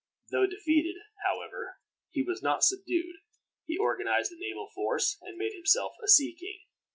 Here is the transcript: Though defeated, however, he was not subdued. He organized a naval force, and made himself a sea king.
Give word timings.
Though 0.31 0.47
defeated, 0.47 0.95
however, 1.27 1.77
he 2.09 2.23
was 2.23 2.41
not 2.41 2.63
subdued. 2.63 3.17
He 3.67 3.77
organized 3.77 4.31
a 4.31 4.35
naval 4.35 4.67
force, 4.73 5.19
and 5.21 5.37
made 5.37 5.53
himself 5.53 5.91
a 6.03 6.07
sea 6.07 6.33
king. 6.35 6.61